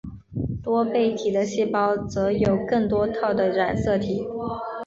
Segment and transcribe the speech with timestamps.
[0.63, 4.25] 多倍体的细胞则有更多套的染色体。